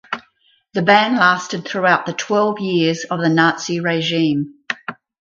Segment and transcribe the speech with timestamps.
[0.73, 4.55] The ban lasted throughout the twelve years of the Nazi regime.